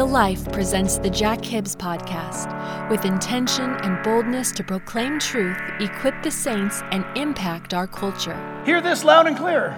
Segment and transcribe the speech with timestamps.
[0.00, 2.48] Real Life presents the Jack Hibbs podcast
[2.88, 8.34] with intention and boldness to proclaim truth, equip the saints, and impact our culture.
[8.64, 9.76] Hear this loud and clear.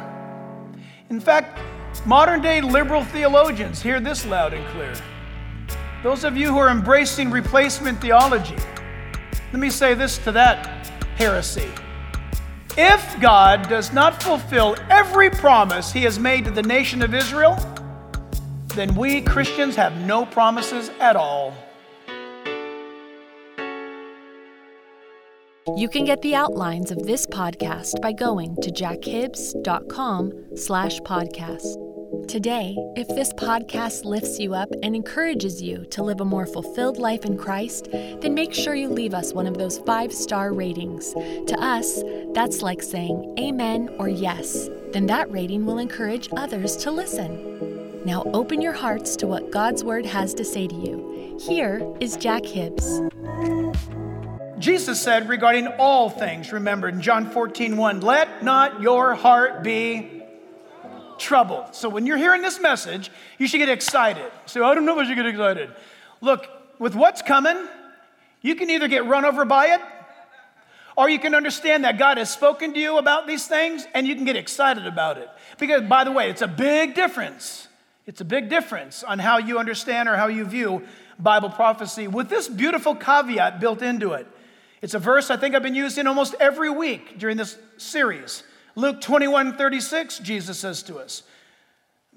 [1.10, 1.58] In fact,
[2.06, 4.94] modern day liberal theologians hear this loud and clear.
[6.04, 8.58] Those of you who are embracing replacement theology,
[9.52, 11.68] let me say this to that heresy.
[12.78, 17.58] If God does not fulfill every promise he has made to the nation of Israel,
[18.74, 21.54] then we Christians have no promises at all.
[25.76, 32.28] You can get the outlines of this podcast by going to jackhibbs.com slash podcast.
[32.28, 36.98] Today, if this podcast lifts you up and encourages you to live a more fulfilled
[36.98, 41.12] life in Christ, then make sure you leave us one of those five-star ratings.
[41.12, 42.02] To us,
[42.34, 44.68] that's like saying amen or yes.
[44.92, 47.81] Then that rating will encourage others to listen.
[48.04, 51.38] Now open your hearts to what God's Word has to say to you.
[51.40, 53.00] Here is Jack Hibbs.
[54.58, 60.24] Jesus said regarding all things, remember in John 14, 1, let not your heart be
[61.16, 61.76] troubled.
[61.76, 63.08] So when you're hearing this message,
[63.38, 64.32] you should get excited.
[64.46, 65.70] So I don't know if you get excited.
[66.20, 66.48] Look,
[66.80, 67.68] with what's coming,
[68.40, 69.80] you can either get run over by it,
[70.96, 74.16] or you can understand that God has spoken to you about these things and you
[74.16, 75.28] can get excited about it.
[75.58, 77.68] Because, by the way, it's a big difference
[78.06, 80.82] it's a big difference on how you understand or how you view
[81.18, 84.26] Bible prophecy with this beautiful caveat built into it.
[84.80, 88.42] It's a verse I think I've been using almost every week during this series.
[88.74, 91.22] Luke 21 36, Jesus says to us,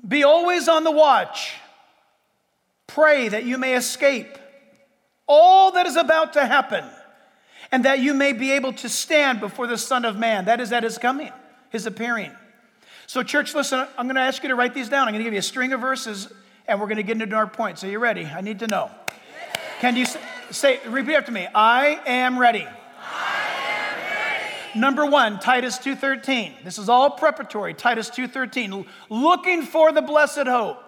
[0.08, 1.54] Be always on the watch.
[2.88, 4.38] Pray that you may escape
[5.28, 6.84] all that is about to happen
[7.72, 10.46] and that you may be able to stand before the Son of Man.
[10.46, 11.32] That is at his coming,
[11.70, 12.32] his appearing.
[13.08, 15.08] So, church, listen, I'm going to ask you to write these down.
[15.08, 16.28] I'm going to give you a string of verses,
[16.68, 17.84] and we're going to get into our points.
[17.84, 18.26] Are you ready?
[18.26, 18.90] I need to know.
[19.80, 20.06] Can you
[20.50, 21.48] say, repeat after me?
[21.54, 22.68] I am ready.
[24.76, 26.64] Number one, Titus 2.13.
[26.64, 27.74] This is all preparatory.
[27.74, 28.86] Titus 2.13.
[29.10, 30.84] Looking for the blessed hope.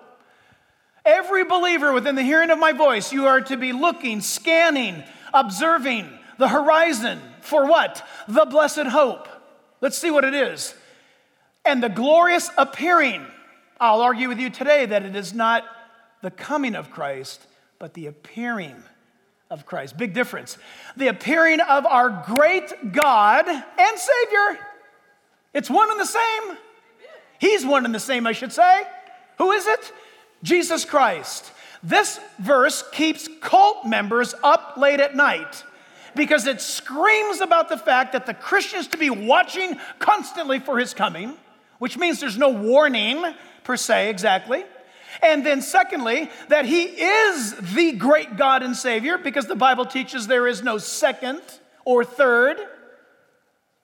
[1.06, 6.09] Every believer within the hearing of my voice, you are to be looking, scanning, observing
[6.38, 8.06] the horizon for what?
[8.27, 9.29] The blessed hope.
[9.79, 10.75] Let's see what it is
[11.67, 13.25] and the glorious appearing.
[13.79, 15.66] I'll argue with you today that it is not
[16.22, 17.45] the coming of Christ,
[17.78, 18.75] but the appearing
[19.51, 19.97] of Christ.
[19.97, 20.57] Big difference.
[20.95, 24.59] The appearing of our great God and Savior.
[25.53, 26.57] It's one and the same.
[27.39, 28.83] He's one and the same, I should say.
[29.38, 29.91] Who is it?
[30.44, 31.51] Jesus Christ.
[31.83, 35.63] This verse keeps cult members up late at night
[36.16, 40.94] because it screams about the fact that the Christians to be watching constantly for his
[40.94, 41.38] coming
[41.79, 43.23] which means there's no warning
[43.63, 44.63] per se exactly.
[45.21, 50.27] And then, secondly, that he is the great God and Savior because the Bible teaches
[50.27, 51.41] there is no second
[51.85, 52.59] or third.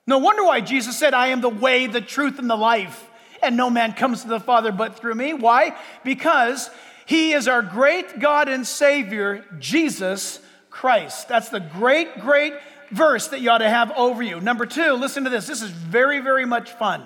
[0.06, 3.08] No wonder why Jesus said, I am the way, the truth, and the life,
[3.42, 5.32] and no man comes to the Father but through me.
[5.32, 5.76] Why?
[6.04, 6.70] Because
[7.06, 10.40] he is our great God and Savior, Jesus
[10.70, 11.28] Christ.
[11.28, 12.54] That's the great, great
[12.90, 14.40] verse that you ought to have over you.
[14.40, 15.46] Number two, listen to this.
[15.46, 17.02] This is very, very much fun.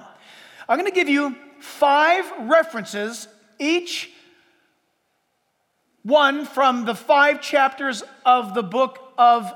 [0.68, 3.26] I'm going to give you five references,
[3.58, 4.10] each
[6.02, 9.50] one from the five chapters of the book of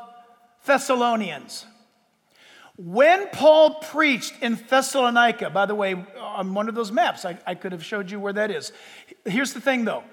[0.64, 1.66] Thessalonians.
[2.76, 7.56] When Paul preached in Thessalonica, by the way, on one of those maps, I, I,
[7.56, 8.72] could have showed you where that is.
[9.26, 10.04] Here's the thing though.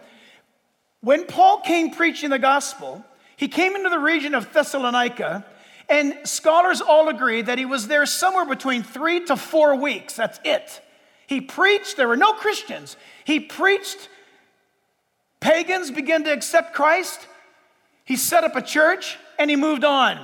[1.00, 3.06] When Paul came preaching the gospel,
[3.38, 5.46] he came into the region of Thessalonica,
[5.88, 10.14] and scholars all agree that he was there somewhere between three to four weeks.
[10.18, 10.82] That's it.
[11.30, 12.98] He preached, there were no Christians.
[13.24, 14.10] He preached,
[15.40, 17.20] pagans began to accept Christ.
[18.04, 20.18] He set up a church and he moved on.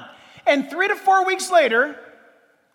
[0.47, 1.95] And three to four weeks later,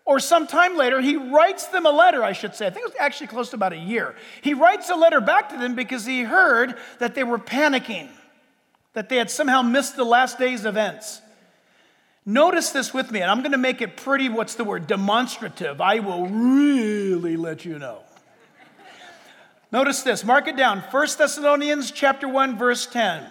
[0.04, 2.68] or sometime later, he writes them a letter, I should say.
[2.68, 4.14] I think it was actually close to about a year.
[4.42, 8.10] He writes a letter back to them because he heard that they were panicking,
[8.92, 11.20] that they had somehow missed the last day's events.
[12.24, 15.80] Notice this with me, and I'm going to make it pretty, what's the word, demonstrative.
[15.80, 18.04] I will really let you know.
[19.72, 20.80] Notice this, mark it down.
[20.80, 23.24] 1 Thessalonians chapter 1 verse 10.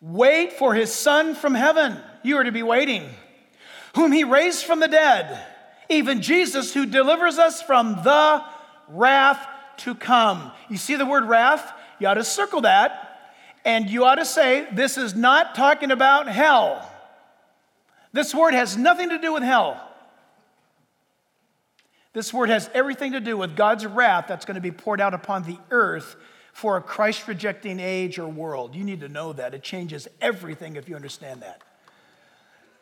[0.00, 1.96] Wait for his son from heaven.
[2.22, 3.08] You are to be waiting.
[3.94, 5.40] Whom he raised from the dead,
[5.88, 8.44] even Jesus who delivers us from the
[8.88, 9.46] wrath
[9.78, 10.50] to come.
[10.68, 11.72] You see the word wrath?
[12.00, 13.04] You ought to circle that
[13.64, 16.90] and you ought to say this is not talking about hell.
[18.12, 19.80] This word has nothing to do with hell.
[22.14, 25.14] This word has everything to do with God's wrath that's going to be poured out
[25.14, 26.16] upon the earth
[26.52, 28.76] for a Christ rejecting age or world.
[28.76, 29.52] You need to know that.
[29.52, 31.62] It changes everything if you understand that.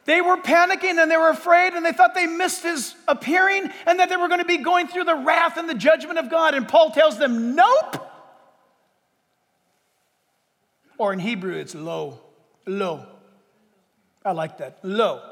[0.05, 3.99] They were panicking and they were afraid and they thought they missed his appearing and
[4.01, 6.55] that they were going to be going through the wrath and the judgment of God.
[6.55, 8.11] And Paul tells them, Nope.
[10.99, 12.21] Or in Hebrew, it's lo,
[12.67, 13.07] lo.
[14.25, 14.79] I like that.
[14.83, 15.23] Lo.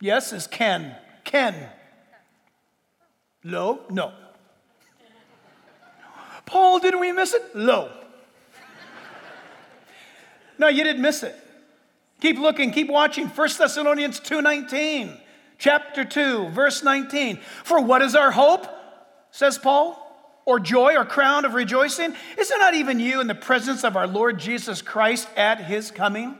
[0.00, 0.94] Yes is can.
[1.26, 1.54] Can.
[3.44, 3.80] Lo?
[3.90, 4.12] No.
[6.46, 7.42] Paul, didn't we miss it?
[7.54, 7.90] Lo.
[10.58, 11.36] no, you didn't miss it.
[12.20, 13.26] Keep looking, keep watching.
[13.26, 15.20] 1 Thessalonians 2:19.
[15.58, 17.38] Chapter 2, verse 19.
[17.64, 18.66] For what is our hope?
[19.30, 20.02] says Paul
[20.46, 22.14] or joy or crown of rejoicing?
[22.38, 25.90] Is it not even you in the presence of our Lord Jesus Christ at his
[25.90, 26.38] coming?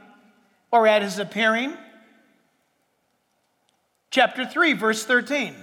[0.71, 1.73] or at his appearing.
[4.09, 5.55] Chapter 3, verse 13.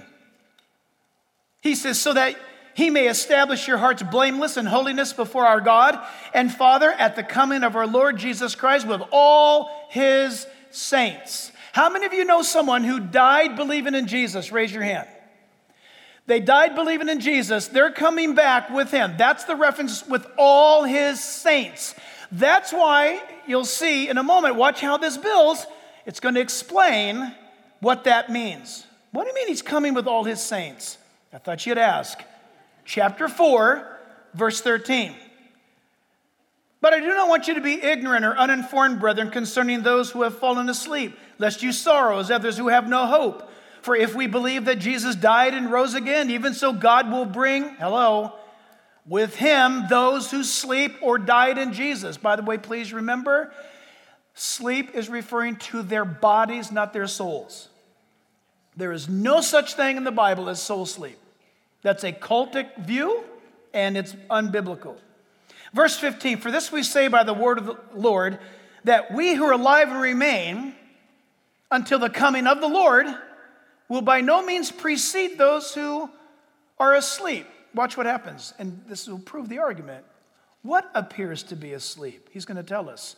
[1.61, 2.35] He says, So that
[2.75, 5.97] he may establish your hearts blameless in holiness before our God
[6.33, 11.51] and Father at the coming of our Lord Jesus Christ with all his saints.
[11.71, 14.51] How many of you know someone who died believing in Jesus?
[14.51, 15.07] Raise your hand.
[16.27, 17.67] They died believing in Jesus.
[17.67, 19.15] They're coming back with him.
[19.17, 21.95] That's the reference with all his saints.
[22.31, 25.65] That's why you'll see in a moment, watch how this builds.
[26.05, 27.33] It's going to explain
[27.85, 28.83] what that means.
[29.11, 30.97] What do you mean he's coming with all his saints?
[31.31, 32.17] I thought you'd ask.
[32.83, 33.99] Chapter 4,
[34.33, 35.13] verse 13.
[36.81, 40.23] But I do not want you to be ignorant or uninformed, brethren, concerning those who
[40.23, 43.51] have fallen asleep, lest you sorrow as others who have no hope.
[43.83, 47.75] For if we believe that Jesus died and rose again, even so God will bring,
[47.75, 48.33] hello,
[49.05, 52.17] with him those who sleep or died in Jesus.
[52.17, 53.53] By the way, please remember,
[54.33, 57.69] sleep is referring to their bodies, not their souls.
[58.77, 61.17] There is no such thing in the Bible as soul sleep.
[61.81, 63.23] That's a cultic view
[63.73, 64.95] and it's unbiblical.
[65.73, 68.39] Verse 15 For this we say by the word of the Lord,
[68.85, 70.73] that we who are alive and remain
[71.71, 73.07] until the coming of the Lord
[73.89, 76.09] will by no means precede those who
[76.79, 77.47] are asleep.
[77.73, 80.05] Watch what happens, and this will prove the argument.
[80.61, 82.29] What appears to be asleep?
[82.31, 83.15] He's going to tell us.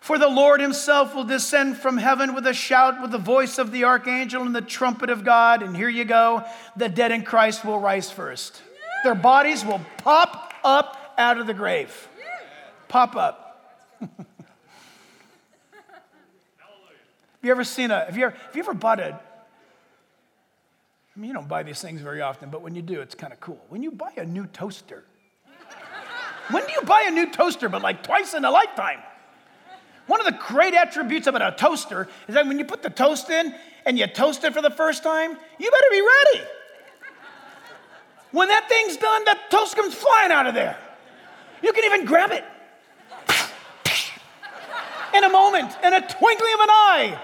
[0.00, 3.70] For the Lord himself will descend from heaven with a shout, with the voice of
[3.70, 5.62] the archangel and the trumpet of God.
[5.62, 6.44] And here you go
[6.74, 8.62] the dead in Christ will rise first.
[9.04, 12.08] Their bodies will pop up out of the grave.
[12.88, 13.46] Pop up.
[14.00, 14.26] have
[17.42, 19.20] you ever seen a, have you ever, have you ever bought a,
[21.14, 23.32] I mean, you don't buy these things very often, but when you do, it's kind
[23.32, 23.62] of cool.
[23.68, 25.04] When you buy a new toaster,
[26.50, 29.00] when do you buy a new toaster, but like twice in a lifetime?
[30.10, 33.30] One of the great attributes about a toaster is that when you put the toast
[33.30, 33.54] in
[33.86, 36.48] and you toast it for the first time, you better be ready.
[38.32, 40.76] When that thing's done, that toast comes flying out of there.
[41.62, 42.42] You can even grab it
[45.14, 47.20] in a moment, in a twinkling of an eye.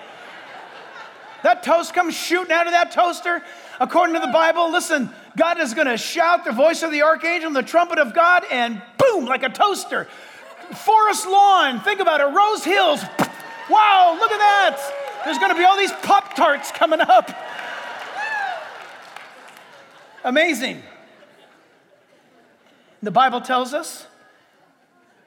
[1.42, 3.42] That toast comes shooting out of that toaster,
[3.80, 7.50] according to the Bible, listen, God is going to shout the voice of the archangel
[7.50, 10.06] the trumpet of God, and boom, like a toaster.
[10.74, 13.02] Forest lawn, think about it, Rose Hills.
[13.70, 15.22] Wow, look at that.
[15.24, 17.30] There's going to be all these Pop Tarts coming up.
[20.24, 20.82] Amazing.
[23.02, 24.06] The Bible tells us,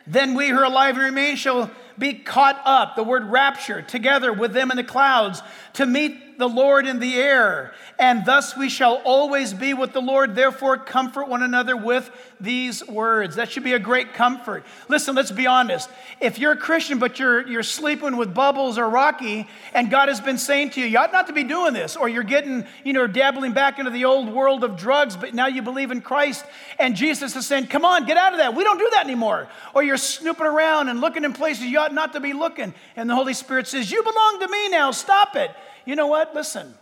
[0.05, 4.33] then we who are alive and remain shall be caught up, the word rapture, together
[4.33, 5.41] with them in the clouds
[5.73, 10.01] to meet the Lord in the air, and thus we shall always be with the
[10.01, 10.33] Lord.
[10.33, 13.35] Therefore, comfort one another with these words.
[13.35, 14.63] That should be a great comfort.
[14.87, 15.89] Listen, let's be honest.
[16.21, 20.21] If you're a Christian, but you're, you're sleeping with Bubbles or Rocky, and God has
[20.21, 22.93] been saying to you, you ought not to be doing this, or you're getting, you
[22.93, 26.45] know, dabbling back into the old world of drugs, but now you believe in Christ,
[26.79, 28.55] and Jesus is saying, come on, get out of that.
[28.55, 29.49] We don't do that anymore.
[29.75, 33.09] Or you're snooping around and looking in places you ought not to be looking, and
[33.09, 35.51] the Holy Spirit says, You belong to me now, stop it.
[35.85, 36.33] You know what?
[36.33, 36.73] Listen.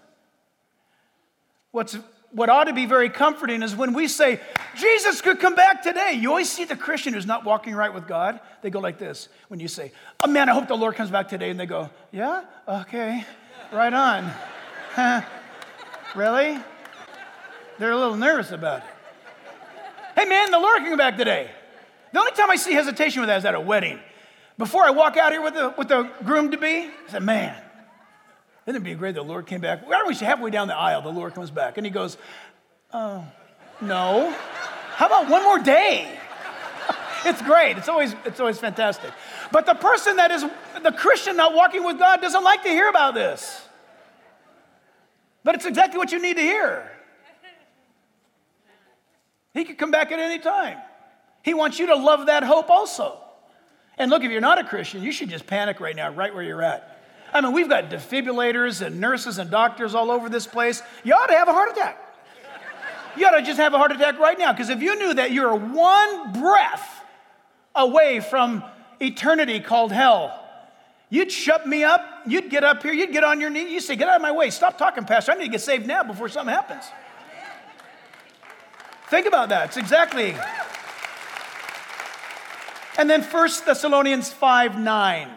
[1.72, 1.98] What's,
[2.32, 4.40] what ought to be very comforting is when we say,
[4.76, 6.14] Jesus could come back today.
[6.14, 8.40] You always see the Christian who's not walking right with God.
[8.62, 9.92] They go like this when you say,
[10.24, 11.50] Oh man, I hope the Lord comes back today.
[11.50, 12.46] And they go, Yeah?
[12.68, 13.26] Okay,
[13.72, 14.32] right on.
[16.16, 16.60] really?
[17.80, 18.90] They're a little nervous about it.
[20.16, 21.52] Hey man, the Lord can come back today.
[22.12, 24.00] The only time I see hesitation with that is at a wedding.
[24.58, 27.56] Before I walk out here with the, with the groom to be, I said, Man,
[28.68, 29.88] wouldn't it be great the Lord came back?
[29.88, 31.78] Why don't we halfway down the aisle, the Lord comes back?
[31.78, 32.18] And he goes,
[32.94, 33.26] Oh,
[33.80, 34.36] no.
[34.96, 36.20] How about one more day?
[37.26, 37.78] it's great.
[37.78, 39.12] It's always, it's always fantastic.
[39.54, 40.46] But the person that is
[40.84, 43.62] the Christian not walking with God doesn't like to hear about this.
[45.46, 46.92] But it's exactly what you need to hear.
[49.54, 50.78] He could come back at any time.
[51.42, 53.18] He wants you to love that hope also.
[53.98, 56.44] And look, if you're not a Christian, you should just panic right now, right where
[56.44, 56.97] you're at.
[57.34, 60.82] I mean, we've got defibrillators and nurses and doctors all over this place.
[61.04, 62.04] You ought to have a heart attack.
[63.18, 65.32] You ought to just have a heart attack right now, because if you knew that
[65.32, 67.04] you're one breath
[67.76, 68.64] away from
[69.02, 70.44] eternity called hell,
[71.10, 73.96] you'd shut me up, you'd get up here, you'd get on your knee, you'd say,
[73.96, 75.32] Get out of my way, stop talking, Pastor.
[75.32, 76.84] I need to get saved now before something happens.
[79.10, 79.70] Think about that.
[79.70, 80.36] It's exactly.
[82.98, 85.30] And then 1 Thessalonians 5 9.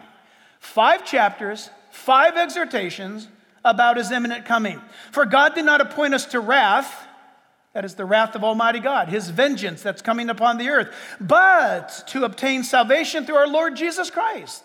[0.59, 3.27] Five chapters, five exhortations
[3.63, 4.81] about his imminent coming.
[5.11, 7.07] For God did not appoint us to wrath,
[7.73, 12.03] that is the wrath of Almighty God, his vengeance that's coming upon the earth, but
[12.07, 14.63] to obtain salvation through our Lord Jesus Christ.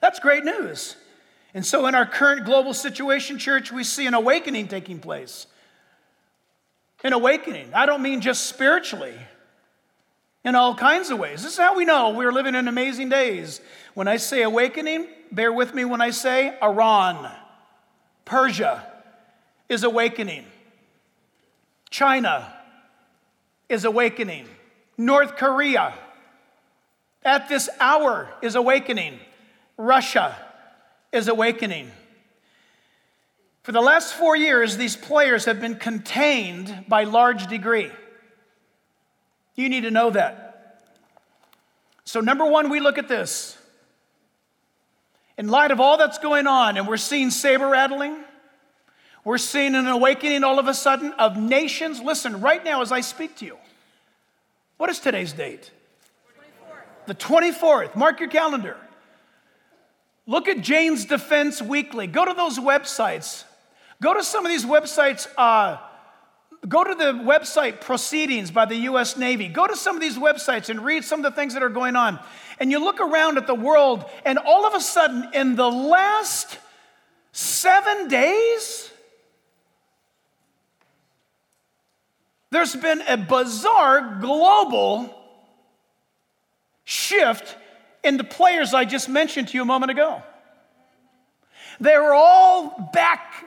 [0.00, 0.96] That's great news.
[1.54, 5.46] And so, in our current global situation, church, we see an awakening taking place.
[7.04, 7.74] An awakening.
[7.74, 9.14] I don't mean just spiritually,
[10.44, 11.42] in all kinds of ways.
[11.42, 13.60] This is how we know we're living in amazing days.
[13.94, 17.30] When I say awakening, bear with me when I say Iran,
[18.24, 18.86] Persia
[19.68, 20.44] is awakening,
[21.90, 22.52] China
[23.68, 24.46] is awakening,
[24.96, 25.94] North Korea
[27.24, 29.18] at this hour is awakening,
[29.76, 30.36] Russia
[31.12, 31.90] is awakening.
[33.62, 37.90] For the last four years, these players have been contained by large degree.
[39.54, 40.80] You need to know that.
[42.04, 43.56] So, number one, we look at this.
[45.42, 48.16] In light of all that's going on, and we're seeing saber rattling,
[49.24, 52.00] we're seeing an awakening all of a sudden of nations.
[52.00, 53.56] Listen, right now as I speak to you,
[54.76, 55.72] what is today's date?
[56.38, 57.06] 24th.
[57.06, 57.96] The 24th.
[57.96, 58.76] Mark your calendar.
[60.28, 62.06] Look at Jane's Defense Weekly.
[62.06, 63.42] Go to those websites.
[64.00, 65.26] Go to some of these websites.
[65.36, 65.78] Uh,
[66.68, 69.48] Go to the website Proceedings by the US Navy.
[69.48, 71.96] Go to some of these websites and read some of the things that are going
[71.96, 72.20] on.
[72.62, 76.60] And you look around at the world, and all of a sudden, in the last
[77.32, 78.88] seven days,
[82.52, 85.12] there's been a bizarre global
[86.84, 87.56] shift
[88.04, 90.22] in the players I just mentioned to you a moment ago.
[91.80, 93.44] They were all back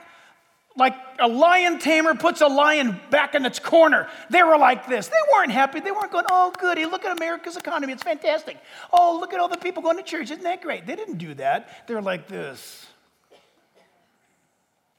[0.76, 4.08] like a lion tamer puts a lion back in its corner.
[4.28, 5.08] They were like this.
[5.08, 5.80] They weren't happy.
[5.80, 7.94] They weren't going, oh, goody, look at America's economy.
[7.94, 8.58] It's fantastic.
[8.92, 10.30] Oh, look at all the people going to church.
[10.30, 10.86] Isn't that great?
[10.86, 11.86] They didn't do that.
[11.86, 12.86] They're like this.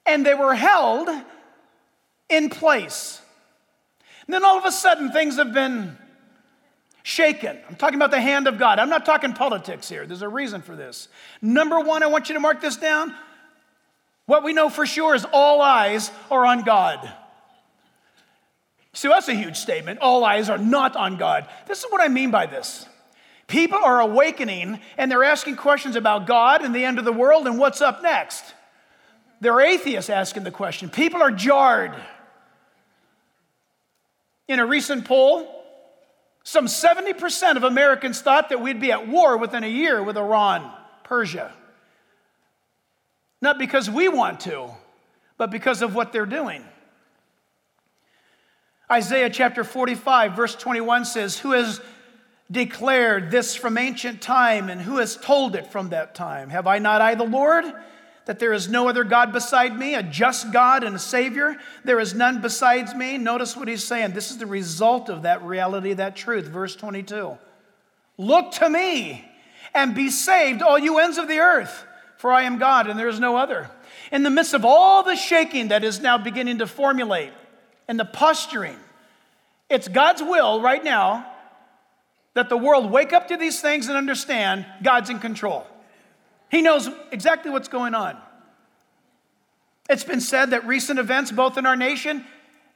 [0.05, 1.10] And they were held
[2.29, 3.22] in place.
[4.25, 5.96] And then all of a sudden, things have been
[7.03, 7.57] shaken.
[7.69, 8.79] I'm talking about the hand of God.
[8.79, 10.07] I'm not talking politics here.
[10.07, 11.07] There's a reason for this.
[11.41, 13.13] Number one, I want you to mark this down
[14.27, 17.12] what we know for sure is all eyes are on God.
[18.93, 20.00] So that's a huge statement.
[20.00, 21.48] All eyes are not on God.
[21.65, 22.86] This is what I mean by this.
[23.48, 27.48] People are awakening and they're asking questions about God and the end of the world
[27.48, 28.43] and what's up next.
[29.39, 30.89] There are atheists asking the question.
[30.89, 31.93] People are jarred.
[34.50, 35.53] In a recent poll,
[36.43, 40.69] some 70% of Americans thought that we'd be at war within a year with Iran,
[41.03, 41.53] Persia.
[43.41, 44.70] Not because we want to,
[45.38, 46.63] but because of what they're doing.
[48.91, 51.82] Isaiah chapter 45, verse 21 says, Who has
[52.50, 56.50] declared this from ancient time, and who has told it from that time?
[56.50, 57.65] Have I not I, the Lord?
[58.27, 61.56] that there is no other God beside me, a just God and a Savior.
[61.86, 63.17] There is none besides me.
[63.17, 64.12] Notice what he's saying.
[64.12, 66.46] This is the result of that reality, that truth.
[66.46, 67.38] Verse 22.
[68.17, 69.25] Look to me
[69.74, 71.86] and be saved, all you ends of the earth,
[72.17, 73.69] for I am God and there is no other.
[74.12, 77.31] In the midst of all the shaking that is now beginning to formulate
[77.88, 78.77] and the posturing,
[79.69, 81.25] it's God's will right now
[82.33, 85.65] that the world wake up to these things and understand God's in control.
[86.50, 88.17] He knows exactly what's going on.
[89.89, 92.25] It's been said that recent events, both in our nation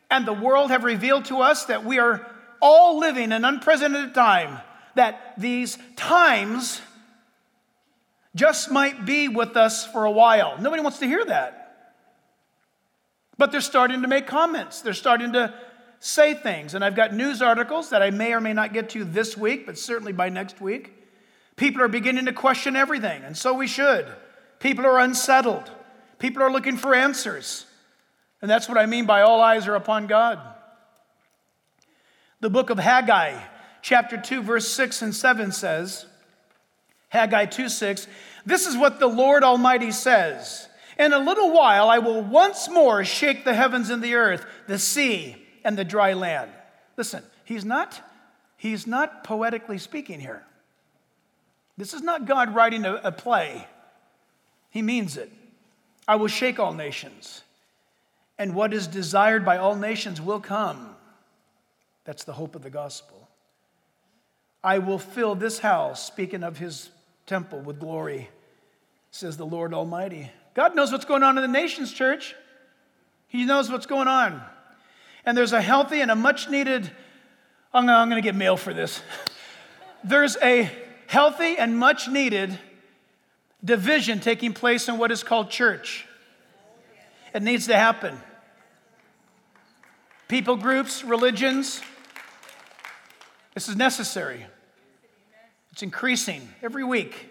[0.10, 2.26] and the world, have revealed to us that we are
[2.62, 4.60] all living an unprecedented time,
[4.96, 6.82] that these times
[8.36, 10.60] just might be with us for a while.
[10.60, 11.58] Nobody wants to hear that.
[13.38, 15.54] But they're starting to make comments, they're starting to
[16.00, 16.74] say things.
[16.74, 19.66] And I've got news articles that I may or may not get to this week,
[19.66, 20.94] but certainly by next week
[21.62, 24.08] People are beginning to question everything, and so we should.
[24.60, 25.70] People are unsettled.
[26.18, 27.68] People are looking for answers.
[28.42, 30.40] And that's what I mean by all eyes are upon God.
[32.40, 33.40] The book of Haggai,
[33.84, 36.08] chapter 2, verse 6 and 7 says,
[37.12, 38.08] Haggai 2 6,
[38.46, 40.70] this is what the Lord Almighty says.
[40.98, 44.80] In a little while, I will once more shake the heavens and the earth, the
[44.80, 46.52] sea and the dry land.
[46.96, 48.02] Listen, he's not,
[48.56, 50.44] he's not poetically speaking here.
[51.78, 53.68] This is not God writing a, a play,
[54.70, 55.32] He means it.
[56.08, 57.42] I will shake all nations,
[58.38, 60.96] and what is desired by all nations will come.
[62.06, 63.28] That's the hope of the gospel.
[64.64, 66.90] I will fill this house, speaking of his
[67.32, 68.28] temple, with glory,
[69.10, 70.30] says the Lord Almighty.
[70.54, 72.36] God knows what's going on in the nations, church.
[73.30, 74.42] He knows what's going on.
[75.26, 76.92] And there's a healthy and a much needed,
[77.74, 79.02] I'm going to get mail for this.
[80.04, 80.70] There's a
[81.08, 82.60] healthy and much needed
[83.64, 86.06] division taking place in what is called church.
[87.34, 88.20] It needs to happen.
[90.28, 91.80] People groups, religions,
[93.54, 94.48] this is necessary.
[95.72, 97.30] It's increasing every week.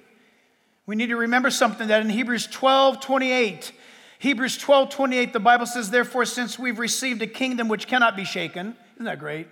[0.86, 3.72] We need to remember something that in Hebrews 12 28,
[4.18, 8.24] Hebrews 12 28, the Bible says, Therefore, since we've received a kingdom which cannot be
[8.24, 9.46] shaken, isn't that great?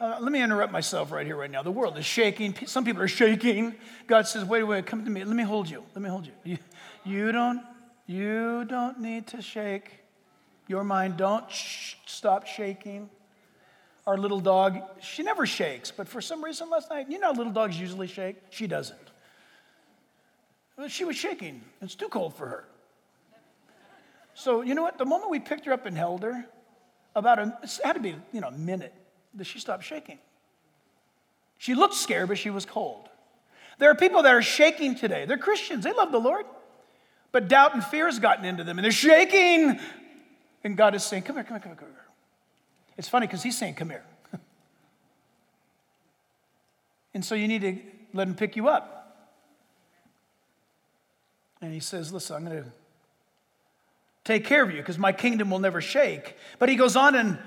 [0.00, 1.62] Uh, let me interrupt myself right here, right now.
[1.62, 2.54] The world is shaking.
[2.66, 3.74] Some people are shaking.
[4.06, 5.24] God says, wait, wait, come to me.
[5.24, 5.84] Let me hold you.
[5.94, 6.32] Let me hold you.
[6.42, 6.58] You,
[7.04, 7.62] you don't,
[8.06, 10.00] you don't need to shake.
[10.66, 13.08] Your mind, don't sh- stop shaking.
[14.06, 17.52] Our little dog, she never shakes, but for some reason last night, you know little
[17.52, 18.36] dogs usually shake?
[18.50, 18.98] She doesn't.
[20.76, 21.62] Well, she was shaking.
[21.80, 22.64] It's too cold for her.
[24.34, 24.98] So, you know what?
[24.98, 26.44] The moment we picked her up and held her,
[27.14, 28.92] about a, it had to be, you know, a minute
[29.34, 30.18] that she stopped shaking.
[31.58, 33.08] She looked scared, but she was cold.
[33.78, 35.24] There are people that are shaking today.
[35.24, 36.46] They're Christians, they love the Lord,
[37.32, 39.78] but doubt and fear has gotten into them, and they're shaking.
[40.62, 42.03] And God is saying, Come here, come here, come here, come here.
[42.96, 44.04] It's funny because He's saying, Come here.
[47.14, 47.78] and so you need to
[48.12, 49.00] let Him pick you up.
[51.60, 52.70] And He says, Listen, I'm going to
[54.24, 56.36] take care of you because my kingdom will never shake.
[56.58, 57.38] But He goes on in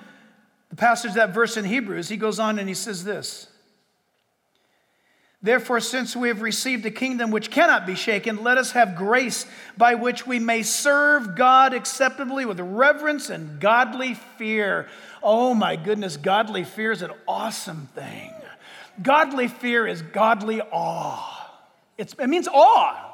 [0.70, 3.48] the passage, that verse in Hebrews, he goes on and he says this
[5.42, 9.46] Therefore, since we have received a kingdom which cannot be shaken, let us have grace
[9.78, 14.88] by which we may serve God acceptably with reverence and godly fear.
[15.24, 18.34] Oh my goodness, godly fear is an awesome thing.
[19.02, 21.52] Godly fear is godly awe.
[21.98, 23.14] It's, it means awe.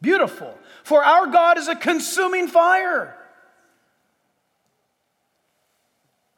[0.00, 0.56] Beautiful.
[0.82, 3.16] For our God is a consuming fire.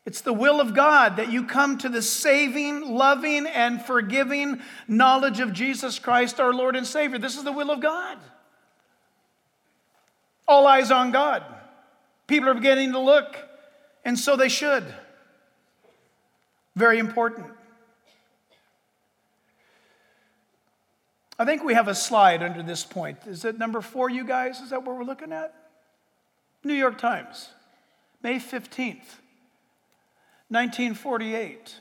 [0.06, 5.40] It's the will of God that you come to the saving, loving, and forgiving knowledge
[5.40, 7.18] of Jesus Christ, our Lord and Savior.
[7.18, 8.18] This is the will of God.
[10.46, 11.42] All eyes on God.
[12.26, 13.36] People are beginning to look,
[14.04, 14.84] and so they should.
[16.76, 17.46] Very important.
[21.38, 23.18] I think we have a slide under this point.
[23.26, 24.60] Is it number four, you guys?
[24.60, 25.54] Is that what we're looking at?
[26.62, 27.50] New York Times,
[28.22, 29.18] May 15th.
[30.48, 31.74] 1948.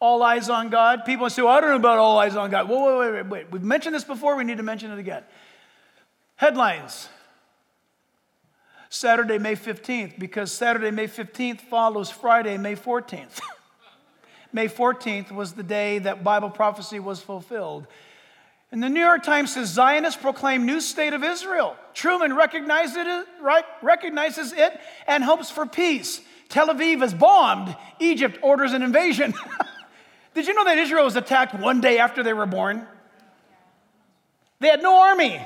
[0.00, 1.04] All eyes on God.
[1.04, 2.68] People say, well, I don't know about all eyes on God.
[2.68, 3.50] Whoa, wait, wait, wait, wait.
[3.50, 4.36] We've mentioned this before.
[4.36, 5.22] We need to mention it again.
[6.36, 7.08] Headlines
[8.96, 13.40] Saturday, May 15th, because Saturday, May 15th follows Friday, May 14th.
[14.52, 17.86] May 14th was the day that Bible prophecy was fulfilled.
[18.72, 21.76] And the New York Times says Zionists proclaim new state of Israel.
[21.94, 23.26] Truman recognizes it,
[23.82, 26.20] recognizes it and hopes for peace.
[26.48, 27.76] Tel Aviv is bombed.
[28.00, 29.34] Egypt orders an invasion.
[30.34, 32.86] Did you know that Israel was attacked one day after they were born?
[34.58, 35.40] They had no army.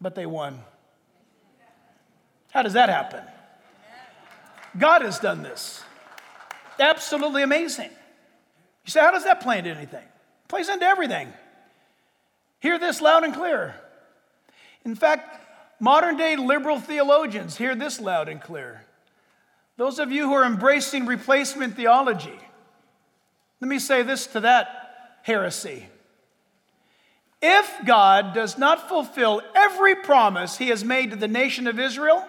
[0.00, 0.60] but they won.
[2.50, 3.22] How does that happen?
[4.76, 5.82] God has done this.
[6.78, 7.90] Absolutely amazing.
[8.84, 10.02] You say, how does that play into anything?
[10.02, 11.32] It plays into everything.
[12.60, 13.74] Hear this loud and clear.
[14.84, 15.44] In fact,
[15.80, 18.84] modern day liberal theologians hear this loud and clear.
[19.76, 22.38] Those of you who are embracing replacement theology,
[23.60, 25.86] let me say this to that heresy.
[27.40, 32.24] If God does not fulfill every promise he has made to the nation of Israel,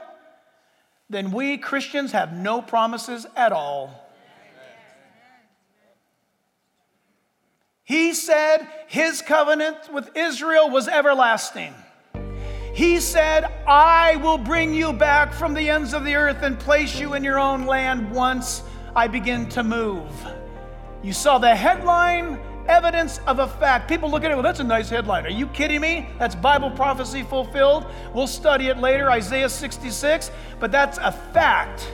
[1.10, 4.06] then we Christians have no promises at all.
[7.84, 11.74] He said his covenant with Israel was everlasting.
[12.76, 17.00] He said, I will bring you back from the ends of the earth and place
[17.00, 18.62] you in your own land once
[18.96, 20.12] I begin to move.
[21.02, 23.90] You saw the headline evidence of a fact.
[23.90, 25.26] People look at it, well, that's a nice headline.
[25.26, 26.08] Are you kidding me?
[26.20, 27.86] That's Bible prophecy fulfilled.
[28.14, 31.92] We'll study it later, Isaiah 66, but that's a fact.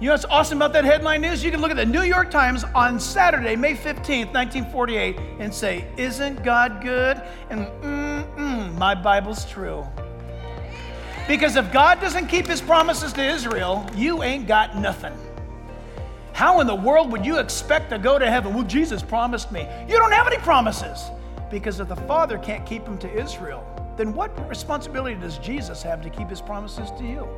[0.00, 1.44] You know what's awesome about that headline news?
[1.44, 5.86] You can look at the New York Times on Saturday, May 15th, 1948, and say,
[5.96, 7.22] Isn't God good?
[7.50, 9.86] And mm-mm, my Bible's true.
[11.28, 15.16] Because if God doesn't keep his promises to Israel, you ain't got nothing.
[16.32, 18.54] How in the world would you expect to go to heaven?
[18.54, 19.68] Well, Jesus promised me.
[19.88, 21.10] You don't have any promises.
[21.50, 23.64] Because if the Father can't keep them to Israel,
[23.96, 27.28] then what responsibility does Jesus have to keep his promises to you?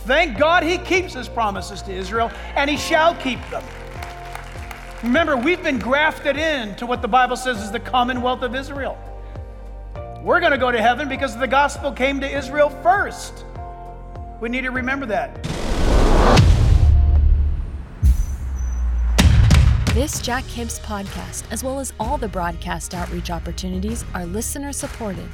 [0.00, 3.62] Thank God he keeps his promises to Israel, and he shall keep them.
[5.02, 8.96] Remember, we've been grafted in to what the Bible says is the commonwealth of Israel.
[10.22, 13.44] We're going to go to heaven because the gospel came to Israel first.
[14.40, 15.59] We need to remember that.
[19.92, 25.28] This Jack Hibbs podcast, as well as all the broadcast outreach opportunities, are listener supported.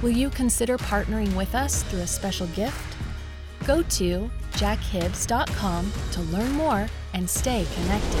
[0.00, 2.96] Will you consider partnering with us through a special gift?
[3.66, 8.20] Go to jackhibbs.com to learn more and stay connected.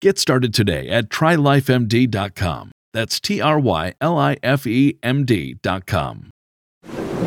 [0.00, 2.72] Get started today at trylifemd.com.
[2.92, 6.30] That's T R Y L I F E M D.com.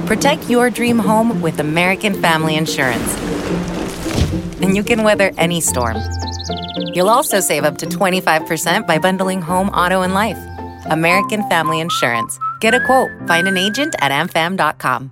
[0.06, 3.15] Protect your dream home with American Family Insurance.
[4.62, 5.97] And you can weather any storm.
[6.93, 10.39] You'll also save up to 25% by bundling home, auto, and life.
[10.86, 12.39] American Family Insurance.
[12.62, 13.10] Get a quote.
[13.27, 15.12] Find an agent at amfam.com.